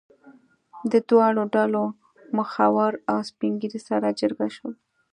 د 0.91 0.93
دواړو 1.09 1.43
ډلو 1.55 1.83
مخور 2.37 2.91
او 3.11 3.17
سپین 3.29 3.53
ږیري 3.61 3.79
سره 3.89 4.15
جرګه 4.19 4.47
شول. 4.55 4.73